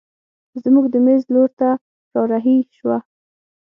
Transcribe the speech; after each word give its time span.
زموږ 0.63 0.85
د 0.93 0.95
مېز 1.05 1.21
لور 1.33 1.49
ته 1.59 1.69
رارهي 2.15 2.57
شوه. 2.77 2.97